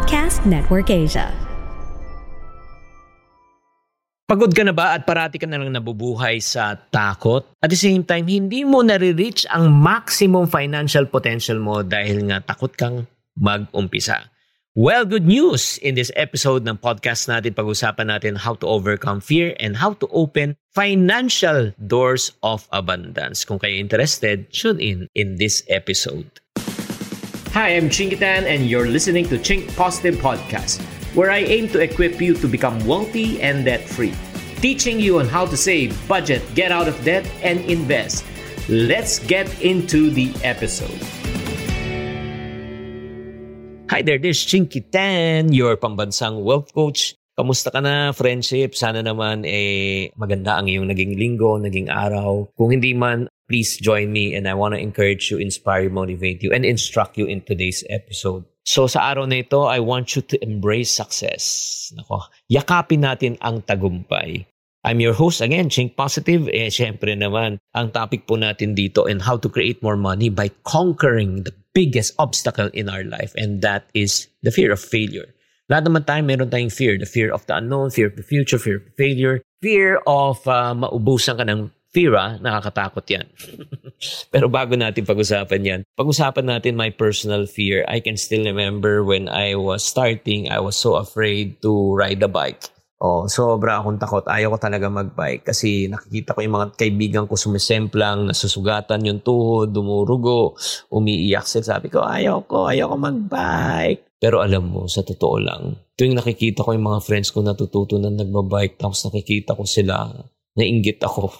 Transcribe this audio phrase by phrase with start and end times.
[0.00, 1.28] Podcast Network Asia.
[4.24, 7.44] Pagod ka na ba at parati ka na lang nabubuhay sa takot?
[7.60, 12.72] At the same time, hindi mo nare-reach ang maximum financial potential mo dahil nga takot
[12.80, 13.04] kang
[13.36, 14.24] mag-umpisa.
[14.72, 15.76] Well, good news!
[15.84, 20.08] In this episode ng podcast natin, pag-usapan natin how to overcome fear and how to
[20.16, 23.44] open financial doors of abundance.
[23.44, 26.40] Kung kayo interested, tune in in this episode.
[27.50, 30.78] Hi, I'm Chingitan and you're listening to Chink Positive Podcast,
[31.18, 34.14] where I aim to equip you to become wealthy and debt-free.
[34.62, 38.24] Teaching you on how to save, budget, get out of debt, and invest.
[38.68, 40.94] Let's get into the episode.
[43.90, 47.18] Hi there, this is Chinky Tan, your pambansang wealth coach.
[47.40, 48.76] Kamusta ka na, friendship?
[48.76, 52.52] Sana naman eh maganda ang iyong naging linggo, naging araw.
[52.52, 56.52] Kung hindi man, please join me and I want to encourage you, inspire, motivate you,
[56.52, 58.44] and instruct you in today's episode.
[58.68, 61.88] So sa araw na ito, I want you to embrace success.
[61.96, 64.44] Nako, yakapin natin ang tagumpay.
[64.84, 66.44] I'm your host again, Chink Positive.
[66.52, 70.52] Eh, syempre naman, ang topic po natin dito and how to create more money by
[70.68, 75.32] conquering the biggest obstacle in our life and that is the fear of failure.
[75.70, 76.98] Lahat naman tayo meron tayong fear.
[76.98, 80.74] The fear of the unknown, fear of the future, fear of failure, fear of uh,
[80.74, 83.26] maubusan ka ng fear, ah, nakakatakot yan.
[84.34, 87.86] Pero bago natin pag-usapan yan, pag-usapan natin my personal fear.
[87.86, 92.30] I can still remember when I was starting, I was so afraid to ride a
[92.30, 92.66] bike.
[93.00, 94.28] Oh, sobra akong takot.
[94.28, 99.72] Ayaw ko talaga magbike kasi nakikita ko yung mga kaibigan ko sumisemplang, nasusugatan yung tuhod,
[99.72, 100.52] dumurugo,
[100.92, 101.78] umiiyak sila.
[101.78, 104.09] Sabi ko, ayaw ko, ayaw ko magbike.
[104.20, 108.12] Pero alam mo, sa totoo lang, tuwing nakikita ko yung mga friends ko natututo na
[108.12, 110.12] nagbabike, tapos nakikita ko sila,
[110.60, 111.32] nainggit ako.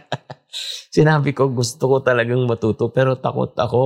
[0.96, 3.82] Sinabi ko, gusto ko talagang matuto, pero takot ako.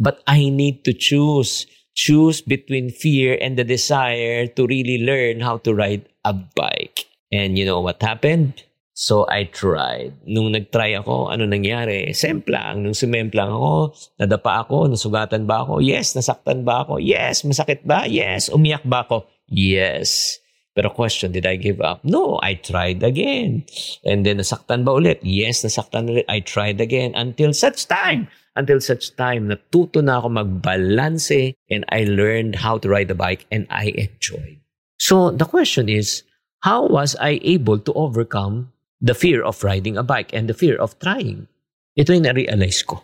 [0.00, 1.68] But I need to choose
[1.98, 7.10] choose between fear and the desire to really learn how to ride a bike.
[7.34, 8.62] And you know what happened?
[8.98, 10.26] So I tried.
[10.26, 12.10] Nung nag-try ako, ano nangyari?
[12.10, 12.82] Semplang.
[12.82, 15.78] Nung sumemplang ako, nadapa ako, nasugatan ba ako?
[15.78, 16.18] Yes.
[16.18, 16.98] Nasaktan ba ako?
[16.98, 17.46] Yes.
[17.46, 18.10] Masakit ba?
[18.10, 18.50] Yes.
[18.50, 19.30] Umiyak ba ako?
[19.46, 20.42] Yes.
[20.74, 22.02] Pero question, did I give up?
[22.02, 23.62] No, I tried again.
[24.02, 25.22] And then nasaktan ba ulit?
[25.22, 26.26] Yes, nasaktan ulit.
[26.26, 28.26] I tried again until such time
[28.58, 33.46] until such time natuto na ako magbalanse and I learned how to ride the bike
[33.54, 34.58] and I enjoyed.
[34.98, 36.26] So the question is,
[36.66, 40.76] how was I able to overcome the fear of riding a bike and the fear
[40.76, 41.48] of trying?
[41.96, 43.02] Ito yung na-realize ko.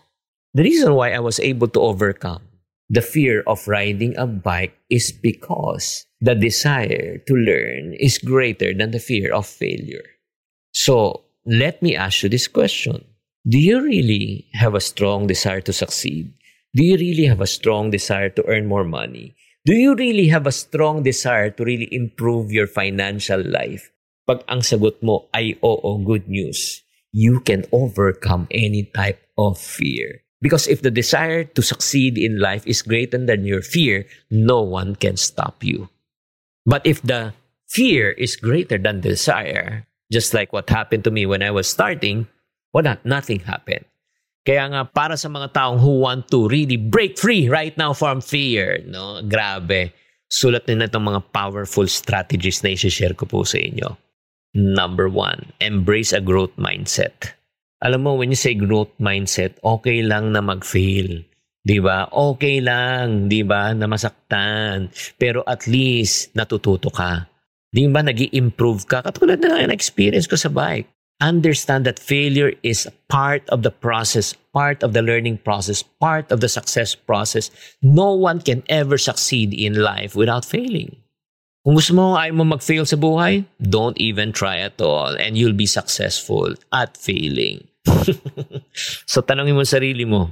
[0.54, 2.42] The reason why I was able to overcome
[2.90, 8.90] the fear of riding a bike is because the desire to learn is greater than
[8.90, 10.04] the fear of failure.
[10.72, 13.04] So let me ask you this question.
[13.48, 16.32] Do you really have a strong desire to succeed?
[16.74, 19.36] Do you really have a strong desire to earn more money?
[19.64, 23.90] Do you really have a strong desire to really improve your financial life?
[24.24, 26.80] Pag ang sagot mo ay oo, good news,
[27.12, 30.24] you can overcome any type of fear.
[30.40, 34.96] Because if the desire to succeed in life is greater than your fear, no one
[34.96, 35.92] can stop you.
[36.64, 37.36] But if the
[37.68, 42.24] fear is greater than desire, just like what happened to me when I was starting,
[42.72, 43.84] wala, nothing happened.
[44.44, 48.20] Kaya nga, para sa mga taong who want to really break free right now from
[48.20, 49.20] fear, no?
[49.24, 49.92] Grabe.
[50.28, 53.96] Sulat nila itong mga powerful strategies na isi-share ko po sa inyo.
[54.54, 57.34] Number one, embrace a growth mindset.
[57.82, 61.26] Alam mo, when you say growth mindset, okay lang na mag-fail.
[61.64, 62.06] Di ba?
[62.08, 64.94] Okay lang, di ba, na masaktan.
[65.18, 67.26] Pero at least, natututo ka.
[67.74, 69.02] Di ba, nag improve ka?
[69.02, 74.82] Katulad na experience ko sa bike understand that failure is part of the process, part
[74.82, 77.50] of the learning process, part of the success process.
[77.82, 80.96] No one can ever succeed in life without failing.
[81.64, 85.56] Kung gusto mo ayaw mo mag-fail sa buhay, don't even try at all and you'll
[85.56, 87.64] be successful at failing.
[89.08, 90.28] so tanongin mo sarili mo,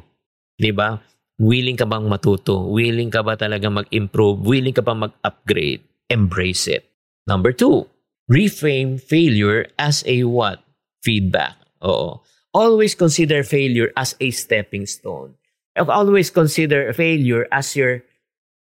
[0.61, 1.01] 'di ba?
[1.41, 2.69] Willing ka bang matuto?
[2.69, 4.45] Willing ka ba talaga mag-improve?
[4.45, 5.81] Willing ka ba mag-upgrade?
[6.13, 6.85] Embrace it.
[7.25, 7.89] Number two,
[8.29, 10.61] reframe failure as a what?
[11.03, 11.59] feedback.
[11.83, 12.23] Oo.
[12.55, 15.35] always consider failure as a stepping stone.
[15.77, 18.05] Always consider failure as your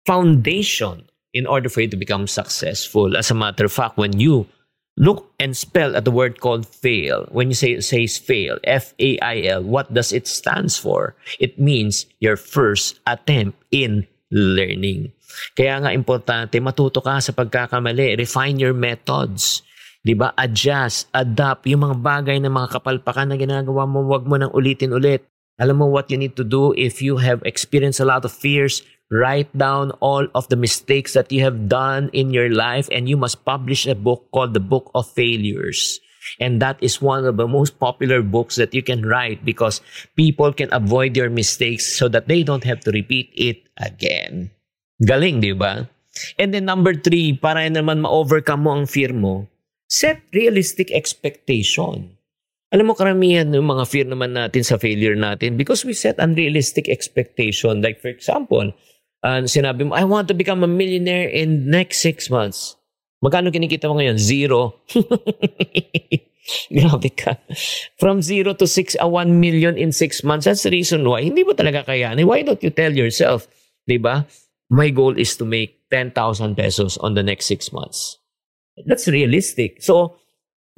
[0.04, 3.16] foundation in order for you to become successful.
[3.16, 4.46] As a matter of fact, when you
[4.98, 9.18] look and spell at the word called fail, when you say says fail, F A
[9.20, 11.14] I L, what does it stands for?
[11.38, 15.14] It means your first attempt in learning.
[15.54, 18.18] Kaya nga importante, matuto ka sa pagkakamali.
[18.18, 19.62] Refine your methods.
[20.00, 20.32] 'Di ba?
[20.34, 24.96] Adjust, adapt yung mga bagay na mga kapalpakan na ginagawa mo, wag mo nang ulitin
[24.96, 25.28] ulit.
[25.60, 28.80] Alam mo what you need to do if you have experienced a lot of fears,
[29.12, 33.16] write down all of the mistakes that you have done in your life and you
[33.16, 36.00] must publish a book called The Book of Failures.
[36.40, 39.80] And that is one of the most popular books that you can write because
[40.16, 44.50] people can avoid your mistakes so that they don't have to repeat it again.
[45.04, 45.88] Galing, di ba?
[46.38, 49.48] And then number three, para naman ma-overcome mo ang fear mo,
[49.88, 52.19] set realistic expectation.
[52.70, 56.86] Alam mo, karamihan ng mga fear naman natin sa failure natin because we set unrealistic
[56.86, 57.82] expectation.
[57.82, 58.70] Like for example,
[59.26, 62.78] uh, sinabi mo, I want to become a millionaire in next six months.
[63.20, 64.16] Magkano kinikita mo ngayon?
[64.22, 64.80] Zero.
[66.70, 67.36] Grabe ka.
[67.98, 70.46] From zero to six, uh, one million in six months.
[70.46, 71.26] That's the reason why.
[71.26, 72.24] Hindi mo talaga kayanin.
[72.24, 73.50] Why don't you tell yourself,
[73.84, 74.24] di ba?
[74.70, 76.14] My goal is to make 10,000
[76.54, 78.22] pesos on the next six months.
[78.86, 79.82] That's realistic.
[79.82, 80.16] So,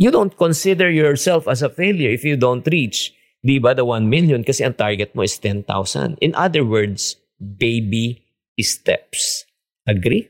[0.03, 3.15] you don't consider yourself as a failure if you don't reach,
[3.47, 6.19] di ba, the 1 million kasi ang target mo is 10,000.
[6.19, 8.27] In other words, baby
[8.59, 9.47] steps.
[9.87, 10.27] Agree?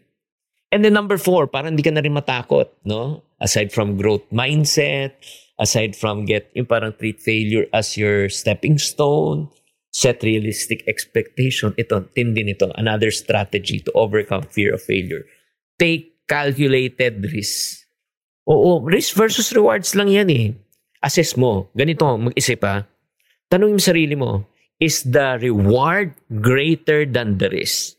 [0.73, 3.25] And then number four, parang hindi ka na rin matakot, no?
[3.41, 5.17] Aside from growth mindset,
[5.61, 9.53] aside from get, yung parang treat failure as your stepping stone,
[9.93, 11.77] set realistic expectation.
[11.77, 12.73] Ito, tindi nito.
[12.77, 15.29] Another strategy to overcome fear of failure.
[15.77, 17.82] Take calculated risk.
[18.43, 20.47] Oo, risk versus rewards lang yan eh.
[20.99, 21.71] Assess mo.
[21.79, 22.83] Ganito, mag-isip ha.
[23.47, 24.47] Tanong yung sarili mo,
[24.83, 27.95] is the reward greater than the risk?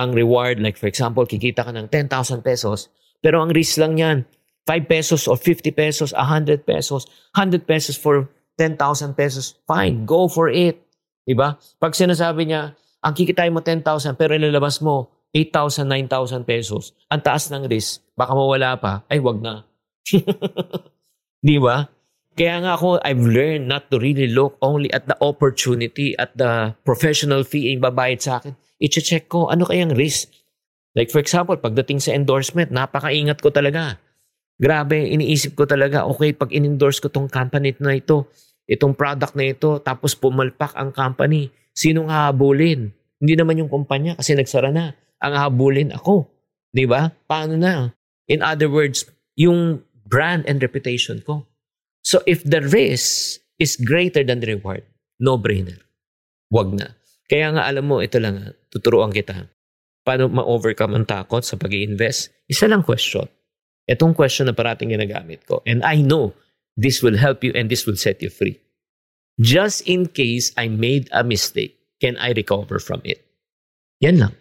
[0.00, 2.88] Ang reward, like for example, kikita ka ng 10,000 pesos,
[3.20, 4.24] pero ang risk lang yan,
[4.64, 7.04] 5 pesos or 50 pesos, 100 pesos,
[7.36, 10.80] 100 pesos for 10,000 pesos, fine, go for it.
[11.28, 11.60] Diba?
[11.76, 12.72] Pag sinasabi niya,
[13.04, 18.32] ang kikitain mo 10,000 pero ilalabas mo 8,000, 9,000 pesos, ang taas ng risk, baka
[18.32, 19.66] mawala pa, ay wag na.
[21.46, 21.86] Di ba?
[22.32, 26.72] Kaya nga ako, I've learned not to really look only at the opportunity, at the
[26.80, 28.56] professional fee yung babayad sa akin.
[28.80, 30.32] I-check ko, ano kayang risk?
[30.96, 34.00] Like for example, pagdating sa endorsement, napakaingat ko talaga.
[34.56, 38.32] Grabe, iniisip ko talaga, okay, pag in-endorse ko tong company na ito,
[38.64, 42.92] itong product na ito, tapos pumalpak ang company, sinong hahabulin?
[43.20, 44.96] Hindi naman yung kumpanya kasi nagsara na.
[45.20, 46.28] Ang hahabulin ako.
[46.72, 47.12] Di ba?
[47.28, 47.92] Paano na?
[48.26, 49.04] In other words,
[49.36, 51.48] yung brand and reputation ko.
[52.04, 54.84] So if the risk is greater than the reward,
[55.16, 55.80] no-brainer.
[56.52, 56.92] Wag na.
[57.32, 59.48] Kaya nga alam mo, ito lang, tuturuan kita.
[60.04, 63.24] Paano ma-overcome ang takot sa pag invest Isa lang question.
[63.88, 65.64] Itong question na parating ginagamit ko.
[65.64, 66.36] And I know
[66.76, 68.60] this will help you and this will set you free.
[69.40, 73.24] Just in case I made a mistake, can I recover from it?
[74.04, 74.34] Yan lang.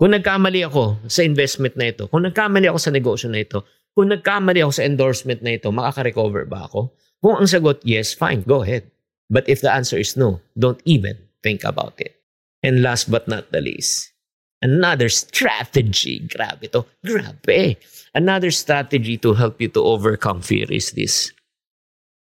[0.00, 3.64] Kung nagkamali ako sa investment na ito, kung nagkamali ako sa negosyo na ito,
[3.96, 6.92] kung nagkamali ako sa endorsement na ito, makaka-recover ba ako?
[7.24, 8.84] Kung ang sagot, yes, fine, go ahead.
[9.32, 12.20] But if the answer is no, don't even think about it.
[12.60, 14.12] And last but not the least,
[14.60, 16.28] another strategy.
[16.28, 16.84] Grabe to.
[17.00, 17.80] Grabe.
[18.12, 21.32] Another strategy to help you to overcome fear is this.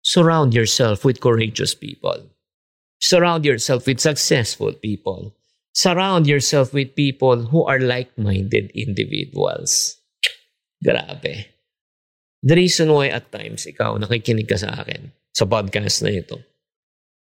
[0.04, 2.28] Surround yourself with courageous people.
[3.00, 5.34] Surround yourself with successful people.
[5.74, 9.96] Surround yourself with people who are like-minded individuals.
[10.84, 11.51] Grabe.
[12.42, 16.42] The reason why at times ikaw nakikinig ka sa akin sa podcast na ito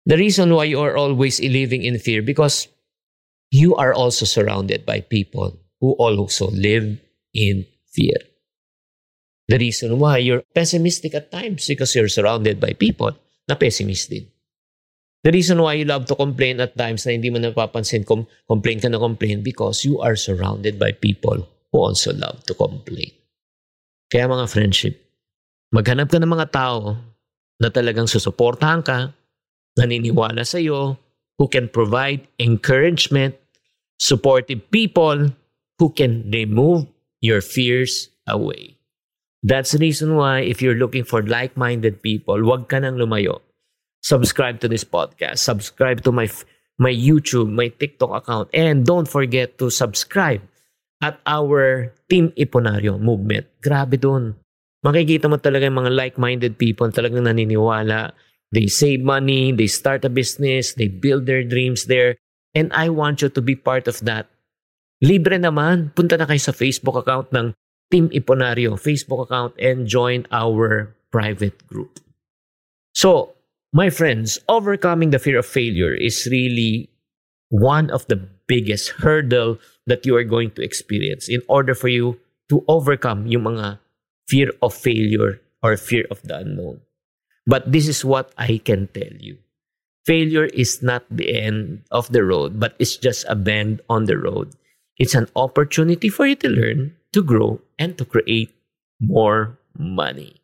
[0.09, 2.69] The reason why you are always living in fear because
[3.53, 6.97] you are also surrounded by people who also live
[7.37, 8.17] in fear.
[9.49, 13.13] The reason why you're pessimistic at times because you're surrounded by people
[13.49, 14.31] na pessimist din.
[15.21, 18.81] The reason why you love to complain at times na hindi mo napapansin kung complain
[18.81, 23.20] ka na complain because you are surrounded by people who also love to complain.
[24.11, 24.99] Kaya mga friendship,
[25.71, 26.99] maghanap ka ng mga tao
[27.63, 29.15] na talagang susuportahan ka,
[29.79, 30.99] naniniwala sa iyo,
[31.39, 33.39] who can provide encouragement,
[34.03, 35.31] supportive people
[35.79, 36.91] who can remove
[37.23, 38.77] your fears away.
[39.47, 43.41] That's the reason why if you're looking for like-minded people, wag ka nang lumayo.
[44.03, 45.41] Subscribe to this podcast.
[45.41, 46.29] Subscribe to my
[46.81, 48.49] my YouTube, my TikTok account.
[48.53, 50.41] And don't forget to subscribe
[51.01, 53.49] at our Team Iponario movement.
[53.65, 54.37] Grabe doon.
[54.85, 58.13] Makikita mo talaga yung mga like-minded people talagang naniniwala
[58.51, 62.19] They save money, they start a business, they build their dreams there.
[62.55, 64.27] And I want you to be part of that.
[64.99, 65.95] Libre naman.
[65.95, 67.55] Punta na kayo sa Facebook account ng
[67.91, 72.03] Team Iponario Facebook account and join our private group.
[72.95, 73.39] So,
[73.71, 76.91] my friends, overcoming the fear of failure is really
[77.55, 78.19] one of the
[78.51, 82.19] biggest hurdle that you are going to experience in order for you
[82.51, 83.79] to overcome yung mga
[84.27, 86.83] fear of failure or fear of the unknown.
[87.47, 89.39] But this is what I can tell you.
[90.03, 94.19] Failure is not the end of the road, but it's just a bend on the
[94.19, 94.51] road.
[94.99, 98.51] It's an opportunity for you to learn, to grow, and to create
[99.01, 100.41] more money.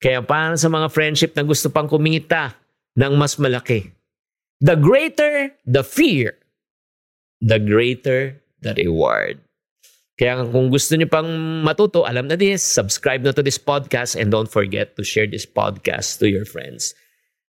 [0.00, 2.56] Kaya para sa mga friendship na gusto pang kumita
[2.96, 3.92] ng mas malaki,
[4.64, 6.39] the greater the fear,
[7.40, 9.40] the greater the reward.
[10.20, 14.28] Kaya kung gusto niyo pang matuto, alam na this, subscribe na to this podcast and
[14.28, 16.92] don't forget to share this podcast to your friends.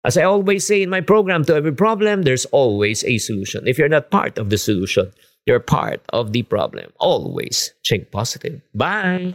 [0.06, 3.66] As I always say in my program, to every problem, there's always a solution.
[3.66, 5.10] If you're not part of the solution,
[5.44, 6.94] you're part of the problem.
[7.02, 8.62] Always think positive.
[8.72, 9.34] Bye.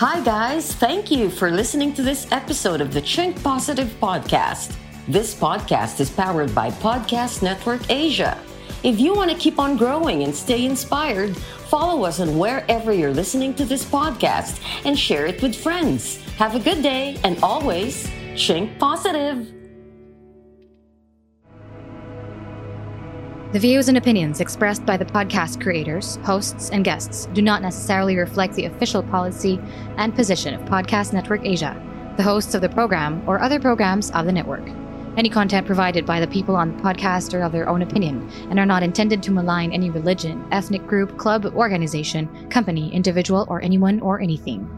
[0.00, 0.74] Hi, guys.
[0.74, 4.74] Thank you for listening to this episode of the Chink Positive Podcast.
[5.06, 8.40] This podcast is powered by Podcast Network Asia.
[8.82, 13.12] If you want to keep on growing and stay inspired, follow us on wherever you're
[13.12, 16.22] listening to this podcast and share it with friends.
[16.36, 19.52] Have a good day and always chink positive.
[23.52, 28.16] The views and opinions expressed by the podcast creators, hosts, and guests do not necessarily
[28.16, 29.58] reflect the official policy
[29.96, 31.74] and position of Podcast Network Asia,
[32.18, 34.68] the hosts of the program, or other programs of the network.
[35.16, 38.58] Any content provided by the people on the podcast are of their own opinion and
[38.58, 44.00] are not intended to malign any religion, ethnic group, club, organization, company, individual, or anyone
[44.00, 44.68] or anything.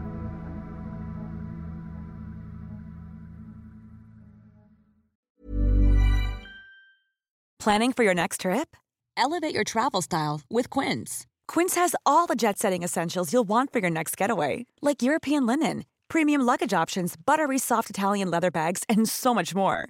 [7.59, 8.77] Planning for your next trip?
[9.17, 11.27] Elevate your travel style with Quince.
[11.49, 15.45] Quince has all the jet setting essentials you'll want for your next getaway, like European
[15.45, 19.89] linen, premium luggage options, buttery soft Italian leather bags, and so much more.